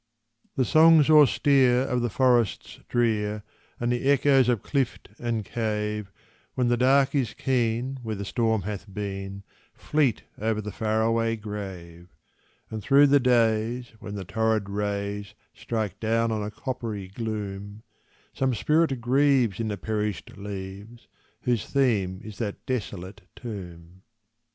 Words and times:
The 0.55 0.65
songs 0.65 1.11
austere 1.11 1.81
of 1.81 2.01
the 2.01 2.09
forests 2.09 2.79
drear, 2.89 3.43
And 3.79 3.91
the 3.91 4.09
echoes 4.09 4.49
of 4.49 4.63
clift 4.63 5.09
and 5.19 5.45
cave, 5.45 6.11
When 6.55 6.69
the 6.69 6.75
dark 6.75 7.13
is 7.13 7.35
keen 7.35 7.99
where 8.01 8.15
the 8.15 8.25
storm 8.25 8.63
hath 8.63 8.91
been, 8.91 9.43
Fleet 9.75 10.23
over 10.39 10.59
the 10.59 10.71
far 10.71 11.03
away 11.03 11.35
grave. 11.35 12.07
And 12.71 12.81
through 12.81 13.05
the 13.05 13.19
days 13.19 13.93
when 13.99 14.15
the 14.15 14.25
torrid 14.25 14.69
rays 14.71 15.35
Strike 15.53 15.99
down 15.99 16.31
on 16.31 16.41
a 16.41 16.49
coppery 16.49 17.07
gloom, 17.07 17.83
Some 18.33 18.55
spirit 18.55 19.01
grieves 19.01 19.59
in 19.59 19.67
the 19.67 19.77
perished 19.77 20.35
leaves, 20.35 21.07
Whose 21.41 21.67
theme 21.67 22.21
is 22.23 22.39
that 22.39 22.65
desolate 22.65 23.21
tomb. 23.35 24.01